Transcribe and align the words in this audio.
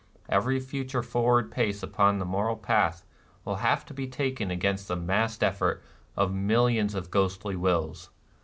Every 0.29 0.59
future 0.59 1.03
forward 1.03 1.51
pace 1.51 1.83
upon 1.83 2.17
the 2.17 2.25
moral 2.25 2.55
path 2.55 3.03
will 3.45 3.57
have 3.57 3.85
to 3.85 3.93
be 3.93 4.07
taken 4.07 4.49
against 4.49 4.87
the 4.87 4.95
massed 4.95 5.43
effort 5.43 5.83
of 6.17 6.33
millions 6.33 6.95
of 6.95 7.11
ghostly 7.11 7.55
wills. 7.55 8.09